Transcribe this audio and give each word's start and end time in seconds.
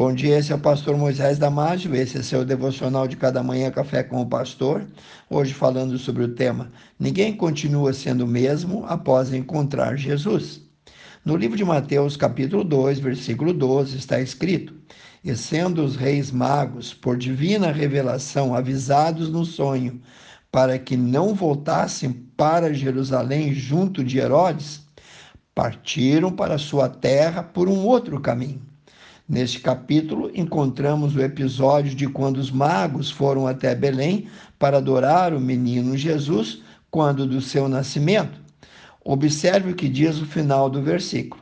Bom 0.00 0.14
dia, 0.14 0.38
esse 0.38 0.50
é 0.50 0.54
o 0.54 0.58
pastor 0.58 0.96
Moisés 0.96 1.38
Damásio, 1.38 1.94
esse 1.94 2.16
é 2.16 2.22
seu 2.22 2.42
devocional 2.42 3.06
de 3.06 3.18
cada 3.18 3.42
manhã 3.42 3.70
Café 3.70 4.02
com 4.02 4.22
o 4.22 4.26
Pastor. 4.26 4.86
Hoje 5.28 5.52
falando 5.52 5.98
sobre 5.98 6.24
o 6.24 6.34
tema 6.34 6.72
Ninguém 6.98 7.36
continua 7.36 7.92
sendo 7.92 8.24
o 8.24 8.26
mesmo 8.26 8.86
após 8.86 9.30
encontrar 9.30 9.98
Jesus. 9.98 10.62
No 11.22 11.36
livro 11.36 11.54
de 11.54 11.66
Mateus, 11.66 12.16
capítulo 12.16 12.64
2, 12.64 12.98
versículo 12.98 13.52
12, 13.52 13.98
está 13.98 14.18
escrito: 14.18 14.72
E 15.22 15.36
sendo 15.36 15.84
os 15.84 15.96
reis 15.96 16.30
magos, 16.30 16.94
por 16.94 17.18
divina 17.18 17.70
revelação, 17.70 18.54
avisados 18.54 19.28
no 19.28 19.44
sonho, 19.44 20.00
para 20.50 20.78
que 20.78 20.96
não 20.96 21.34
voltassem 21.34 22.10
para 22.38 22.72
Jerusalém 22.72 23.52
junto 23.52 24.02
de 24.02 24.16
Herodes, 24.16 24.80
partiram 25.54 26.32
para 26.32 26.56
sua 26.56 26.88
terra 26.88 27.42
por 27.42 27.68
um 27.68 27.84
outro 27.84 28.18
caminho 28.18 28.69
Neste 29.30 29.60
capítulo, 29.60 30.28
encontramos 30.34 31.14
o 31.14 31.22
episódio 31.22 31.94
de 31.94 32.08
quando 32.08 32.38
os 32.38 32.50
magos 32.50 33.12
foram 33.12 33.46
até 33.46 33.76
Belém 33.76 34.26
para 34.58 34.78
adorar 34.78 35.32
o 35.32 35.38
menino 35.38 35.96
Jesus 35.96 36.62
quando 36.90 37.24
do 37.24 37.40
seu 37.40 37.68
nascimento. 37.68 38.40
Observe 39.04 39.70
o 39.70 39.76
que 39.76 39.88
diz 39.88 40.20
o 40.20 40.26
final 40.26 40.68
do 40.68 40.82
versículo. 40.82 41.40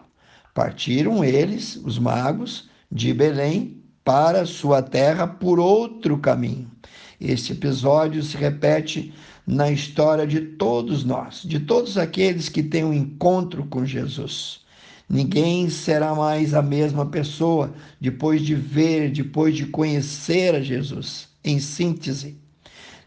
Partiram 0.53 1.25
eles, 1.25 1.77
os 1.77 1.99
magos, 1.99 2.69
de 2.93 3.15
Belém 3.15 3.83
para 4.05 4.45
sua 4.45 4.83
terra 4.83 5.27
por 5.27 5.59
outro 5.59 6.19
caminho. 6.19 6.71
Este 7.19 7.55
episódio 7.55 8.23
se 8.23 8.37
repete 8.37 9.15
na 9.47 9.71
história 9.71 10.27
de 10.27 10.43
todos 10.43 11.05
nós, 11.05 11.41
de 11.43 11.59
todos 11.59 11.97
aqueles 11.97 12.51
que 12.51 12.63
têm 12.63 12.85
um 12.85 12.93
encontro 12.93 13.65
com 13.65 13.87
Jesus. 13.87 14.68
Ninguém 15.09 15.71
será 15.71 16.15
mais 16.15 16.53
a 16.53 16.61
mesma 16.61 17.07
pessoa 17.07 17.73
depois 17.99 18.43
de 18.43 18.55
ver, 18.55 19.11
depois 19.11 19.57
de 19.57 19.65
conhecer 19.65 20.55
a 20.55 20.61
Jesus. 20.61 21.29
Em 21.43 21.59
síntese, 21.59 22.37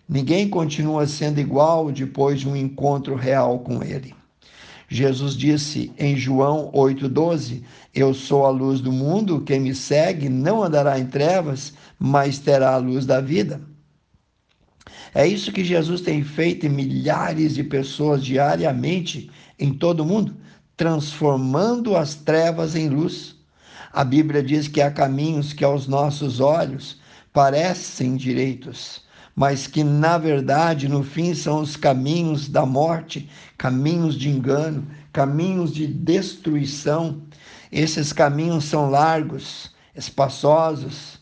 ninguém 0.09 0.49
continua 0.49 1.05
sendo 1.05 1.39
igual 1.39 1.91
depois 1.91 2.39
de 2.39 2.49
um 2.49 2.55
encontro 2.55 3.13
real 3.13 3.59
com 3.59 3.83
Ele. 3.83 4.15
Jesus 4.89 5.35
disse 5.35 5.91
em 5.95 6.17
João 6.17 6.71
8,12: 6.73 7.61
Eu 7.93 8.15
sou 8.15 8.47
a 8.47 8.49
luz 8.49 8.81
do 8.81 8.91
mundo, 8.91 9.41
quem 9.41 9.59
me 9.59 9.75
segue 9.75 10.27
não 10.27 10.63
andará 10.63 10.97
em 10.97 11.05
trevas, 11.05 11.71
mas 11.99 12.39
terá 12.39 12.73
a 12.73 12.77
luz 12.77 13.05
da 13.05 13.21
vida. 13.21 13.61
É 15.13 15.27
isso 15.27 15.51
que 15.51 15.63
Jesus 15.63 16.01
tem 16.01 16.23
feito 16.23 16.65
em 16.65 16.69
milhares 16.69 17.53
de 17.53 17.63
pessoas 17.63 18.23
diariamente 18.23 19.29
em 19.59 19.71
todo 19.71 19.99
o 19.99 20.05
mundo 20.05 20.40
transformando 20.81 21.95
as 21.95 22.15
trevas 22.15 22.75
em 22.75 22.89
luz. 22.89 23.35
A 23.93 24.03
Bíblia 24.03 24.41
diz 24.41 24.67
que 24.67 24.81
há 24.81 24.89
caminhos 24.89 25.53
que 25.53 25.63
aos 25.63 25.87
nossos 25.87 26.39
olhos 26.39 26.99
parecem 27.31 28.15
direitos, 28.15 29.03
mas 29.35 29.67
que 29.67 29.83
na 29.83 30.17
verdade, 30.17 30.87
no 30.87 31.03
fim, 31.03 31.35
são 31.35 31.61
os 31.61 31.75
caminhos 31.75 32.49
da 32.49 32.65
morte, 32.65 33.29
caminhos 33.59 34.15
de 34.15 34.27
engano, 34.27 34.87
caminhos 35.13 35.71
de 35.71 35.85
destruição. 35.85 37.21
Esses 37.71 38.11
caminhos 38.11 38.63
são 38.63 38.89
largos, 38.89 39.69
espaçosos, 39.95 41.19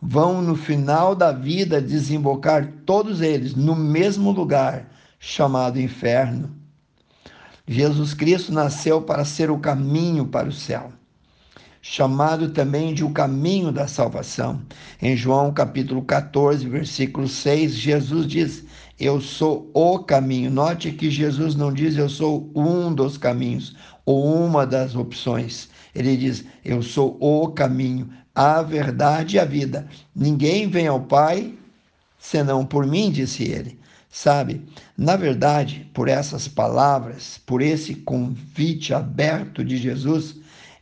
vão 0.00 0.40
no 0.40 0.54
final 0.54 1.16
da 1.16 1.32
vida 1.32 1.82
desembocar 1.82 2.74
todos 2.86 3.20
eles 3.20 3.56
no 3.56 3.74
mesmo 3.74 4.30
lugar 4.30 4.88
chamado 5.18 5.80
inferno. 5.80 6.60
Jesus 7.66 8.14
Cristo 8.14 8.52
nasceu 8.52 9.02
para 9.02 9.24
ser 9.24 9.50
o 9.50 9.58
caminho 9.58 10.26
para 10.26 10.48
o 10.48 10.52
céu, 10.52 10.92
chamado 11.80 12.50
também 12.50 12.92
de 12.92 13.04
o 13.04 13.10
caminho 13.10 13.70
da 13.70 13.86
salvação. 13.86 14.60
Em 15.00 15.16
João 15.16 15.52
capítulo 15.52 16.02
14, 16.02 16.68
versículo 16.68 17.28
6, 17.28 17.72
Jesus 17.72 18.26
diz: 18.26 18.64
Eu 18.98 19.20
sou 19.20 19.70
o 19.72 19.98
caminho. 20.00 20.50
Note 20.50 20.90
que 20.92 21.10
Jesus 21.10 21.54
não 21.54 21.72
diz 21.72 21.96
eu 21.96 22.08
sou 22.08 22.50
um 22.54 22.92
dos 22.92 23.16
caminhos 23.16 23.76
ou 24.04 24.24
uma 24.24 24.66
das 24.66 24.96
opções. 24.96 25.68
Ele 25.94 26.16
diz: 26.16 26.44
Eu 26.64 26.82
sou 26.82 27.16
o 27.20 27.48
caminho, 27.48 28.10
a 28.34 28.62
verdade 28.62 29.36
e 29.36 29.38
a 29.38 29.44
vida. 29.44 29.86
Ninguém 30.14 30.68
vem 30.68 30.86
ao 30.86 31.00
Pai 31.00 31.54
senão 32.20 32.64
por 32.64 32.86
mim, 32.86 33.10
disse 33.10 33.42
ele. 33.44 33.79
Sabe, 34.10 34.62
na 34.98 35.14
verdade, 35.14 35.88
por 35.94 36.08
essas 36.08 36.48
palavras, 36.48 37.40
por 37.46 37.62
esse 37.62 37.94
convite 37.94 38.92
aberto 38.92 39.64
de 39.64 39.76
Jesus, 39.76 40.34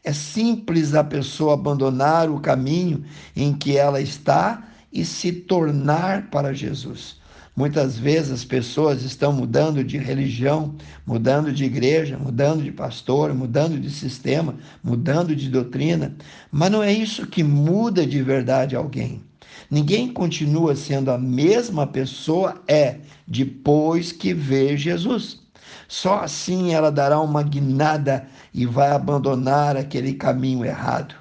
é 0.02 0.14
simples 0.14 0.94
a 0.94 1.04
pessoa 1.04 1.52
abandonar 1.52 2.30
o 2.30 2.40
caminho 2.40 3.04
em 3.36 3.52
que 3.52 3.76
ela 3.76 4.00
está 4.00 4.66
e 4.90 5.04
se 5.04 5.30
tornar 5.30 6.30
para 6.30 6.54
Jesus. 6.54 7.18
Muitas 7.54 7.98
vezes 7.98 8.30
as 8.30 8.44
pessoas 8.44 9.02
estão 9.02 9.30
mudando 9.32 9.84
de 9.84 9.98
religião, 9.98 10.74
mudando 11.04 11.52
de 11.52 11.64
igreja, 11.64 12.16
mudando 12.16 12.62
de 12.62 12.72
pastor, 12.72 13.34
mudando 13.34 13.78
de 13.78 13.90
sistema, 13.90 14.54
mudando 14.82 15.36
de 15.36 15.50
doutrina, 15.50 16.16
mas 16.50 16.70
não 16.70 16.82
é 16.82 16.92
isso 16.92 17.26
que 17.26 17.42
muda 17.42 18.06
de 18.06 18.22
verdade 18.22 18.74
alguém. 18.74 19.22
Ninguém 19.70 20.12
continua 20.12 20.74
sendo 20.74 21.10
a 21.10 21.18
mesma 21.18 21.86
pessoa 21.86 22.62
é 22.66 23.00
depois 23.26 24.12
que 24.12 24.32
vê 24.32 24.76
Jesus. 24.76 25.40
Só 25.86 26.20
assim 26.20 26.72
ela 26.72 26.90
dará 26.90 27.20
uma 27.20 27.42
guinada 27.42 28.26
e 28.54 28.64
vai 28.64 28.90
abandonar 28.90 29.76
aquele 29.76 30.14
caminho 30.14 30.64
errado. 30.64 31.14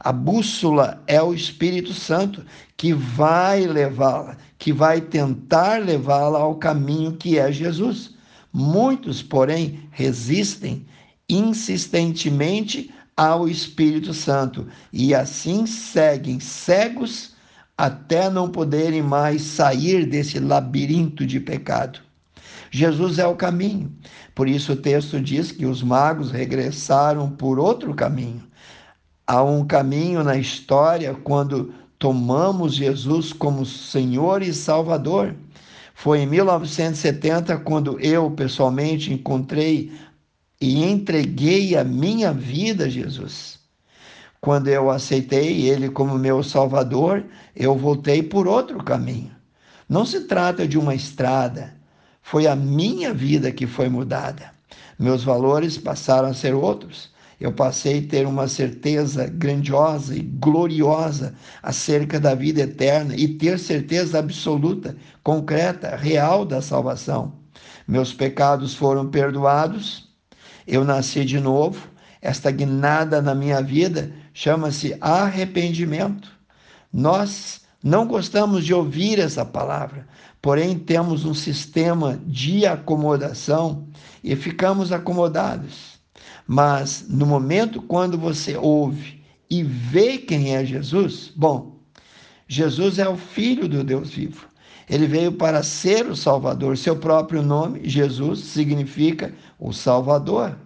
A 0.00 0.12
bússola 0.12 1.02
é 1.06 1.22
o 1.22 1.32
Espírito 1.32 1.92
Santo 1.92 2.44
que 2.76 2.92
vai 2.92 3.66
levá-la, 3.66 4.36
que 4.58 4.72
vai 4.72 5.00
tentar 5.00 5.80
levá-la 5.80 6.40
ao 6.40 6.56
caminho 6.56 7.12
que 7.12 7.38
é 7.38 7.50
Jesus. 7.50 8.12
Muitos, 8.52 9.22
porém, 9.22 9.88
resistem 9.90 10.84
insistentemente 11.28 12.92
ao 13.16 13.48
Espírito 13.48 14.12
Santo 14.12 14.66
e 14.92 15.14
assim 15.14 15.64
seguem 15.64 16.40
cegos 16.40 17.33
até 17.76 18.30
não 18.30 18.48
poderem 18.48 19.02
mais 19.02 19.42
sair 19.42 20.06
desse 20.06 20.38
labirinto 20.38 21.26
de 21.26 21.40
pecado. 21.40 22.00
Jesus 22.70 23.18
é 23.18 23.26
o 23.26 23.36
caminho. 23.36 23.92
Por 24.34 24.48
isso 24.48 24.72
o 24.72 24.76
texto 24.76 25.20
diz 25.20 25.52
que 25.52 25.66
os 25.66 25.82
magos 25.82 26.30
regressaram 26.30 27.30
por 27.30 27.58
outro 27.58 27.94
caminho. 27.94 28.42
Há 29.26 29.42
um 29.42 29.64
caminho 29.64 30.22
na 30.22 30.36
história 30.36 31.14
quando 31.14 31.72
tomamos 31.98 32.74
Jesus 32.74 33.32
como 33.32 33.64
Senhor 33.64 34.42
e 34.42 34.52
Salvador. 34.52 35.34
Foi 35.94 36.20
em 36.20 36.26
1970 36.26 37.56
quando 37.58 37.98
eu 38.00 38.30
pessoalmente 38.30 39.12
encontrei 39.12 39.92
e 40.60 40.84
entreguei 40.84 41.76
a 41.76 41.84
minha 41.84 42.32
vida 42.32 42.84
a 42.84 42.88
Jesus. 42.88 43.63
Quando 44.44 44.68
eu 44.68 44.90
aceitei 44.90 45.70
Ele 45.70 45.88
como 45.88 46.18
meu 46.18 46.42
Salvador, 46.42 47.24
eu 47.56 47.74
voltei 47.78 48.22
por 48.22 48.46
outro 48.46 48.76
caminho. 48.84 49.30
Não 49.88 50.04
se 50.04 50.20
trata 50.26 50.68
de 50.68 50.78
uma 50.78 50.94
estrada, 50.94 51.72
foi 52.20 52.46
a 52.46 52.54
minha 52.54 53.14
vida 53.14 53.50
que 53.50 53.66
foi 53.66 53.88
mudada. 53.88 54.50
Meus 54.98 55.24
valores 55.24 55.78
passaram 55.78 56.28
a 56.28 56.34
ser 56.34 56.52
outros. 56.54 57.10
Eu 57.40 57.54
passei 57.54 58.00
a 58.00 58.06
ter 58.06 58.26
uma 58.26 58.46
certeza 58.46 59.26
grandiosa 59.26 60.14
e 60.14 60.20
gloriosa 60.20 61.34
acerca 61.62 62.20
da 62.20 62.34
vida 62.34 62.60
eterna 62.60 63.16
e 63.16 63.26
ter 63.26 63.58
certeza 63.58 64.18
absoluta, 64.18 64.94
concreta, 65.22 65.96
real 65.96 66.44
da 66.44 66.60
salvação. 66.60 67.32
Meus 67.88 68.12
pecados 68.12 68.74
foram 68.74 69.08
perdoados, 69.08 70.06
eu 70.66 70.84
nasci 70.84 71.24
de 71.24 71.40
novo, 71.40 71.93
esta 72.24 72.50
guinada 72.50 73.20
na 73.20 73.34
minha 73.34 73.60
vida 73.60 74.10
chama-se 74.32 74.96
arrependimento. 74.98 76.30
Nós 76.90 77.60
não 77.82 78.06
gostamos 78.06 78.64
de 78.64 78.72
ouvir 78.72 79.18
essa 79.18 79.44
palavra, 79.44 80.08
porém 80.40 80.78
temos 80.78 81.26
um 81.26 81.34
sistema 81.34 82.18
de 82.26 82.64
acomodação 82.64 83.86
e 84.22 84.34
ficamos 84.34 84.90
acomodados. 84.90 86.00
Mas 86.48 87.04
no 87.10 87.26
momento 87.26 87.82
quando 87.82 88.16
você 88.16 88.56
ouve 88.56 89.22
e 89.50 89.62
vê 89.62 90.16
quem 90.16 90.56
é 90.56 90.64
Jesus, 90.64 91.30
bom, 91.36 91.78
Jesus 92.48 92.98
é 92.98 93.06
o 93.06 93.18
Filho 93.18 93.68
do 93.68 93.84
Deus 93.84 94.08
vivo. 94.08 94.46
Ele 94.88 95.06
veio 95.06 95.32
para 95.32 95.62
ser 95.62 96.06
o 96.06 96.16
Salvador. 96.16 96.78
Seu 96.78 96.96
próprio 96.96 97.42
nome, 97.42 97.86
Jesus, 97.86 98.40
significa 98.40 99.34
o 99.58 99.74
Salvador. 99.74 100.56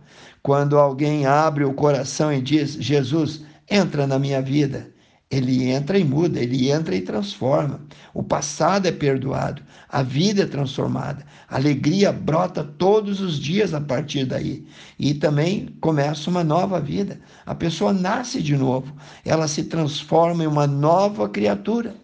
Quando 0.49 0.79
alguém 0.79 1.27
abre 1.27 1.63
o 1.63 1.75
coração 1.75 2.33
e 2.33 2.41
diz: 2.41 2.73
Jesus, 2.81 3.43
entra 3.69 4.07
na 4.07 4.19
minha 4.19 4.41
vida. 4.41 4.91
ele 5.31 5.71
entra 5.71 5.99
e 5.99 6.05
muda, 6.05 6.41
ele 6.41 6.71
entra 6.71 6.97
e 6.97 7.03
transforma. 7.03 7.83
O 8.15 8.23
passado 8.23 8.87
é 8.87 8.91
perdoado, 8.91 9.63
a 9.91 10.03
vida 10.03 10.45
é 10.45 10.47
transformada, 10.47 11.23
a 11.51 11.57
alegria 11.57 12.11
brota 12.11 12.65
todos 12.65 13.21
os 13.21 13.39
dias 13.39 13.75
a 13.75 13.81
partir 13.83 14.25
daí. 14.25 14.67
E 14.99 15.13
também 15.13 15.69
começa 15.83 16.31
uma 16.31 16.43
nova 16.43 16.81
vida. 16.81 17.21
A 17.45 17.55
pessoa 17.55 17.93
nasce 17.93 18.41
de 18.43 18.57
novo, 18.57 18.97
ela 19.27 19.47
se 19.47 19.65
transforma 19.65 20.45
em 20.45 20.47
uma 20.47 20.67
nova 20.67 21.29
criatura. 21.29 21.95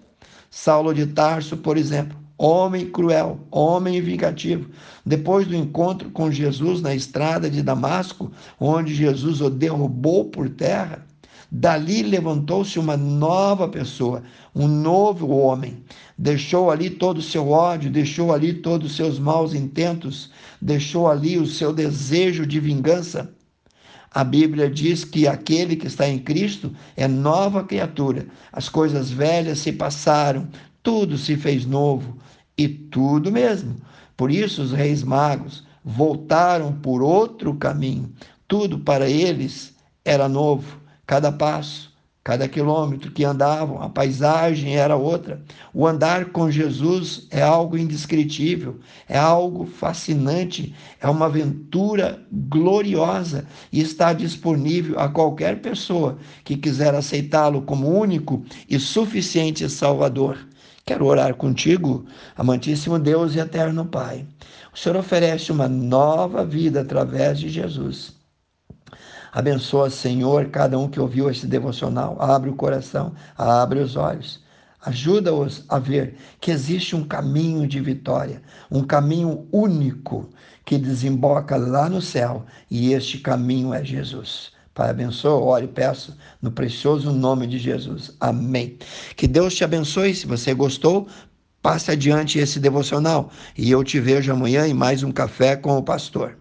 Saulo 0.51 0.93
de 0.93 1.07
Tarso, 1.07 1.57
por 1.57 1.79
exemplo, 1.79 2.24
homem 2.39 2.87
cruel, 2.87 3.47
homem 3.51 4.01
vingativo. 4.01 4.71
Depois 5.05 5.47
do 5.47 5.55
encontro 5.55 6.11
com 6.11 6.31
Jesus 6.31 6.81
na 6.81 6.95
estrada 6.95 7.49
de 7.49 7.63
Damasco, 7.63 8.31
onde 8.59 8.95
Jesus 8.95 9.41
o 9.41 9.51
derrubou 9.51 10.27
por 10.27 10.49
terra, 10.49 11.05
Dali 11.57 12.03
levantou-se 12.03 12.81
uma 12.81 12.97
nova 12.97 13.69
pessoa, 13.69 14.25
um 14.53 14.67
novo 14.67 15.29
homem. 15.29 15.85
Deixou 16.19 16.69
ali 16.69 16.91
todo 16.91 17.19
o 17.19 17.23
seu 17.23 17.49
ódio, 17.49 17.89
deixou 17.89 18.33
ali 18.33 18.55
todos 18.55 18.91
os 18.91 18.97
seus 18.97 19.21
maus 19.21 19.55
intentos, 19.55 20.33
deixou 20.61 21.09
ali 21.09 21.39
o 21.39 21.47
seu 21.47 21.73
desejo 21.73 22.45
de 22.45 22.59
vingança. 22.59 23.33
A 24.11 24.25
Bíblia 24.25 24.69
diz 24.69 25.05
que 25.05 25.29
aquele 25.29 25.77
que 25.77 25.87
está 25.87 26.09
em 26.09 26.19
Cristo 26.19 26.73
é 26.97 27.07
nova 27.07 27.63
criatura. 27.63 28.27
As 28.53 28.69
coisas 28.69 29.11
velhas 29.11 29.59
se 29.59 29.73
passaram, 29.73 30.49
tudo 30.85 31.19
se 31.19 31.37
fez 31.37 31.67
novo 31.67 32.19
e 32.57 32.69
tudo 32.69 33.33
mesmo. 33.33 33.75
Por 34.17 34.31
isso 34.31 34.63
os 34.63 34.71
reis 34.71 35.03
magos 35.03 35.65
voltaram 35.85 36.73
por 36.73 37.03
outro 37.03 37.55
caminho. 37.55 38.13
Tudo 38.47 38.79
para 38.79 39.09
eles 39.09 39.75
era 40.05 40.29
novo 40.29 40.79
cada 41.07 41.33
passo, 41.33 41.93
cada 42.23 42.49
quilômetro 42.49 43.11
que 43.11 43.25
andavam, 43.25 43.83
a 43.83 43.89
paisagem 43.89 44.77
era 44.77 44.95
outra. 44.97 45.43
O 45.73 45.87
andar 45.87 46.27
com 46.27 46.51
Jesus 46.51 47.27
é 47.31 47.43
algo 47.43 47.77
indescritível, 47.77 48.79
é 49.09 49.19
algo 49.19 49.67
fascinante, 49.67 50.75
é 51.01 51.09
uma 51.09 51.27
aventura 51.27 52.23
gloriosa 52.31 53.47
e 53.73 53.81
está 53.81 54.13
disponível 54.13 54.99
a 54.99 55.09
qualquer 55.09 55.61
pessoa 55.61 56.19
que 56.45 56.57
quiser 56.57 56.95
aceitá-lo 56.95 57.63
como 57.63 57.89
único 57.89 58.43
e 58.69 58.79
suficiente 58.79 59.69
Salvador. 59.69 60.39
Quero 60.87 61.07
orar 61.07 61.35
contigo, 61.35 62.05
amantíssimo 62.37 62.99
Deus 62.99 63.35
e 63.35 63.39
eterno 63.39 63.87
Pai. 63.87 64.27
O 64.71 64.77
Senhor 64.77 64.97
oferece 64.97 65.51
uma 65.51 65.67
nova 65.67 66.45
vida 66.45 66.83
através 66.83 67.39
de 67.39 67.49
Jesus. 67.49 68.13
Abençoa, 69.33 69.89
Senhor, 69.89 70.51
cada 70.51 70.79
um 70.79 70.89
que 70.89 71.01
ouviu 71.01 71.31
esse 71.31 71.47
devocional. 71.47 72.17
Abre 72.21 72.51
o 72.51 72.55
coração, 72.55 73.15
abre 73.37 73.81
os 73.81 73.97
olhos. 73.97 74.45
Ajuda-os 74.85 75.65
a 75.71 75.79
ver 75.79 76.19
que 76.39 76.51
existe 76.51 76.95
um 76.95 77.03
caminho 77.03 77.67
de 77.67 77.81
vitória, 77.81 78.43
um 78.71 78.85
caminho 78.85 79.49
único 79.51 80.29
que 80.67 80.77
desemboca 80.77 81.57
lá 81.57 81.89
no 81.89 82.03
céu, 82.03 82.45
e 82.71 82.93
este 82.93 83.19
caminho 83.19 83.73
é 83.73 83.83
Jesus. 83.83 84.54
Pai, 84.75 84.91
abençoa, 84.91 85.41
ore 85.41 85.67
e 85.67 85.69
peço 85.69 86.17
no 86.43 86.51
precioso 86.51 87.13
nome 87.13 87.47
de 87.47 87.59
Jesus. 87.59 88.11
Amém. 88.19 88.77
Que 89.17 89.29
Deus 89.29 89.55
te 89.55 89.63
abençoe. 89.63 90.15
Se 90.15 90.27
você 90.27 90.53
gostou, 90.53 91.07
passe 91.63 91.93
adiante 91.93 92.41
esse 92.41 92.59
devocional. 92.59 93.31
E 93.57 93.71
eu 93.71 93.85
te 93.85 94.01
vejo 94.01 94.33
amanhã 94.33 94.67
em 94.67 94.75
mais 94.75 95.05
um 95.05 95.13
Café 95.13 95.55
com 95.57 95.79
o 95.79 95.83
Pastor. 95.83 96.37